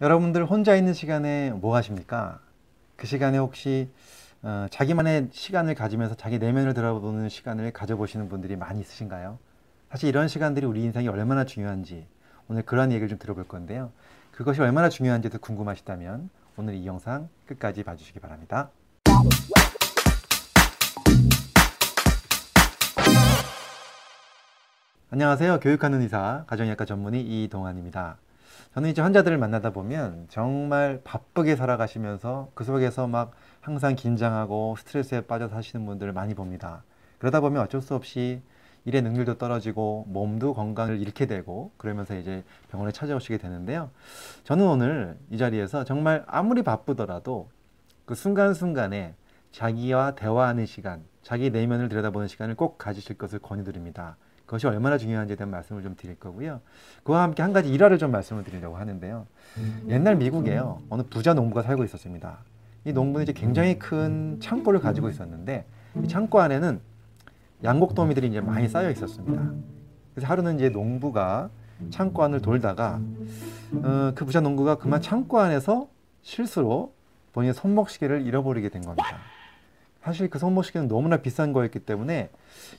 [0.00, 2.38] 여러분들 혼자 있는 시간에 뭐 하십니까?
[2.94, 3.90] 그 시간에 혹시
[4.42, 9.40] 어, 자기만의 시간을 가지면서 자기 내면을 들어보는 시간을 가져보시는 분들이 많이 있으신가요?
[9.90, 12.06] 사실 이런 시간들이 우리 인생이 얼마나 중요한지
[12.46, 13.90] 오늘 그런 얘기를 좀 들어볼 건데요.
[14.30, 18.70] 그것이 얼마나 중요한지도 궁금하시다면 오늘 이 영상 끝까지 봐주시기 바랍니다.
[25.10, 25.58] 안녕하세요.
[25.58, 28.18] 교육하는 의사, 가정의학과 전문의 이동환입니다.
[28.74, 35.48] 저는 이제 환자들을 만나다 보면 정말 바쁘게 살아가시면서 그 속에서 막 항상 긴장하고 스트레스에 빠져
[35.48, 36.82] 사시는 분들을 많이 봅니다.
[37.18, 38.40] 그러다 보면 어쩔 수 없이
[38.84, 43.90] 일의 능률도 떨어지고 몸도 건강을 잃게 되고 그러면서 이제 병원에 찾아오시게 되는데요.
[44.44, 47.48] 저는 오늘 이 자리에서 정말 아무리 바쁘더라도
[48.06, 49.14] 그 순간순간에
[49.50, 54.16] 자기와 대화하는 시간, 자기 내면을 들여다보는 시간을 꼭 가지실 것을 권유드립니다.
[54.48, 56.62] 그것이 얼마나 중요한지에 대한 말씀을 좀 드릴 거고요.
[57.02, 59.26] 그와 함께 한 가지 일화를 좀 말씀을 드리려고 하는데요.
[59.88, 60.80] 옛날 미국에요.
[60.88, 62.38] 어느 부자 농부가 살고 있었습니다.
[62.86, 65.66] 이 농부는 이제 굉장히 큰 창고를 가지고 있었는데
[66.02, 66.80] 이 창고 안에는
[67.62, 69.52] 양곡도미들이 이제 많이 쌓여 있었습니다.
[70.14, 71.50] 그래서 하루는 이제 농부가
[71.90, 73.00] 창고 안을 돌다가
[73.74, 75.88] 어, 그 부자 농부가 그만 창고 안에서
[76.22, 76.94] 실수로
[77.34, 79.18] 본인의 손목시계를 잃어버리게 된 겁니다.
[80.08, 82.30] 사실 그 손목시계는 너무나 비싼 거였기 때문에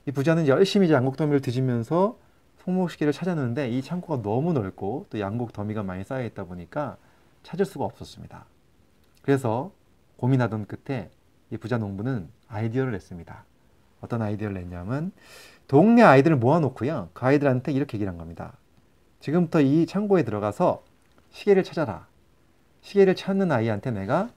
[0.07, 2.17] 이 부자는 열심히 양곡 더미를 뒤지면서
[2.63, 6.97] 손목시계를 찾았는데 이 창고가 너무 넓고 또 양곡 더미가 많이 쌓여 있다 보니까
[7.43, 8.45] 찾을 수가 없었습니다.
[9.21, 9.71] 그래서
[10.17, 11.11] 고민하던 끝에
[11.51, 13.43] 이 부자 농부는 아이디어를 냈습니다.
[14.01, 15.11] 어떤 아이디어를 냈냐면
[15.67, 17.09] 동네 아이들을 모아놓고요.
[17.13, 18.57] 그 아이들한테 이렇게 얘기를 한 겁니다.
[19.19, 20.83] 지금부터 이 창고에 들어가서
[21.29, 22.07] 시계를 찾아라.
[22.81, 24.31] 시계를 찾는 아이한테 내가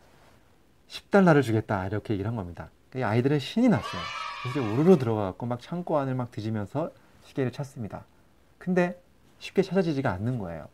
[0.89, 1.87] 10달러를 주겠다.
[1.87, 2.69] 이렇게 얘기를 한 겁니다.
[3.01, 4.03] 아이들은 신이 났어요.
[4.43, 6.91] 그래서 우르르 들어가갖고 막 창고 안을 막 뒤지면서
[7.25, 8.05] 시계를 찾습니다.
[8.59, 9.01] 근데
[9.39, 10.69] 쉽게 찾아지지가 않는 거예요.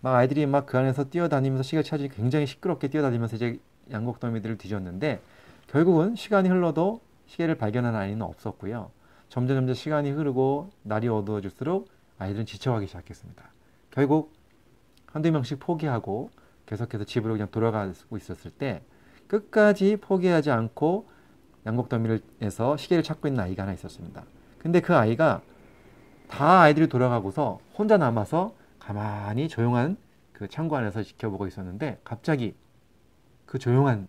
[0.00, 3.58] 막 아이들이 막 그 안에서 뛰어다니면서 시계를 찾으니 굉장히 시끄럽게 뛰어다니면서 이제
[3.90, 5.20] 양곡더미들을 뒤졌는데
[5.66, 8.90] 결국은 시간이 흘러도 시계를 발견한 아이는 없었고요.
[9.28, 13.42] 점점 점점 시간이 흐르고 날이 어두워질수록 아이들은 지쳐가기 시작했습니다.
[13.90, 14.32] 결국
[15.06, 16.30] 한두 명씩 포기하고
[16.66, 18.82] 계속해서 집으로 그냥 돌아가고 있었을 때
[19.26, 21.08] 끝까지 포기하지 않고
[21.66, 24.22] 양곡 더미를에서 시계를 찾고 있는 아이가 하나 있었습니다.
[24.58, 25.42] 근데 그 아이가
[26.28, 29.96] 다 아이들이 돌아가고서 혼자 남아서 가만히 조용한
[30.32, 32.54] 그 창고 안에서 지켜보고 있었는데 갑자기
[33.46, 34.08] 그 조용한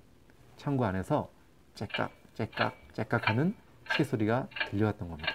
[0.57, 1.29] 창고 안에서
[1.75, 3.55] 째깍 째깍 째깍 하는
[3.91, 5.33] 시계 소리가 들려왔던 겁니다.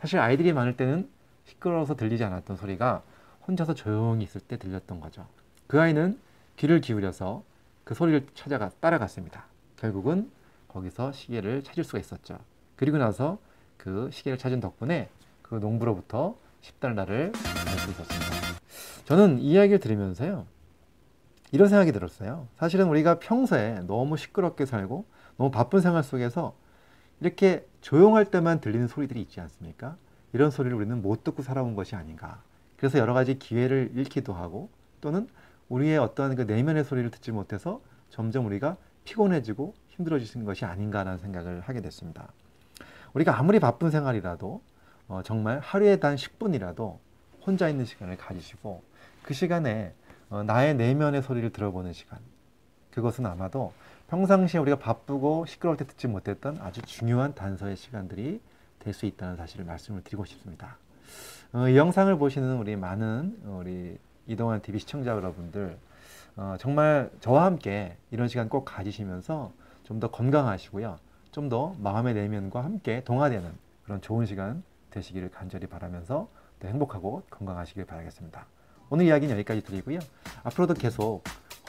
[0.00, 1.08] 사실 아이들이 많을 때는
[1.44, 3.02] 시끄러워서 들리지 않았던 소리가
[3.46, 5.26] 혼자서 조용히 있을 때 들렸던 거죠.
[5.66, 6.18] 그 아이는
[6.56, 7.42] 귀를 기울여서
[7.84, 9.44] 그 소리를 찾아가 따라갔습니다.
[9.76, 10.30] 결국은
[10.68, 12.38] 거기서 시계를 찾을 수가 있었죠.
[12.76, 13.38] 그리고 나서
[13.76, 15.08] 그 시계를 찾은 덕분에
[15.42, 18.58] 그 농부로부터 10달러를 받을 수 있었습니다.
[19.04, 20.46] 저는 이 이야기를 들으면서요.
[21.50, 22.46] 이런 생각이 들었어요.
[22.56, 25.06] 사실은 우리가 평소에 너무 시끄럽게 살고
[25.38, 26.54] 너무 바쁜 생활 속에서
[27.20, 29.96] 이렇게 조용할 때만 들리는 소리들이 있지 않습니까?
[30.32, 32.42] 이런 소리를 우리는 못 듣고 살아온 것이 아닌가.
[32.76, 34.68] 그래서 여러 가지 기회를 잃기도 하고
[35.00, 35.26] 또는
[35.68, 37.80] 우리의 어떤 그 내면의 소리를 듣지 못해서
[38.10, 42.28] 점점 우리가 피곤해지고 힘들어지는 것이 아닌가라는 생각을 하게 됐습니다.
[43.12, 44.62] 우리가 아무리 바쁜 생활이라도
[45.08, 46.98] 어, 정말 하루에 단 10분이라도
[47.44, 48.82] 혼자 있는 시간을 가지시고
[49.22, 49.92] 그 시간에
[50.30, 52.18] 어, 나의 내면의 소리를 들어보는 시간
[52.92, 53.72] 그것은 아마도
[54.08, 58.40] 평상시에 우리가 바쁘고 시끄러울 때 듣지 못했던 아주 중요한 단서의 시간들이
[58.78, 60.78] 될 수 있다는 사실을 말씀을 드리고 싶습니다.
[61.52, 65.76] 어, 이 영상을 보시는 우리 많은 우리 이동환 TV 시청자 여러분들
[66.36, 69.52] 어, 정말 저와 함께 이런 시간 꼭 가지시면서
[69.88, 70.98] 좀 더 건강하시고요.
[71.32, 73.50] 좀 더 마음의 내면과 함께 동화되는
[73.84, 76.28] 그런 좋은 시간 되시기를 간절히 바라면서
[76.60, 78.46] 더 행복하고 건강하시길 바라겠습니다.
[78.90, 79.98] 오늘 이야기는 여기까지 드리고요.
[80.44, 81.22] 앞으로도 계속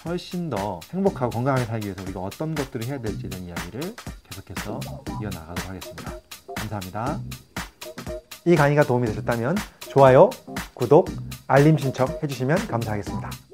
[0.06, 4.80] 훨씬 더 행복하고 건강하게 살기 위해서 우리가 어떤 것들을 해야 될지에 대한 이야기를 계속해서
[5.22, 6.12] 이어나가도록 하겠습니다.
[6.58, 7.20] 감사합니다.
[8.46, 10.30] 이 강의가 도움이 되셨다면 좋아요,
[10.74, 11.10] 구독,
[11.48, 13.49] 알림 신청 해주시면 감사하겠습니다.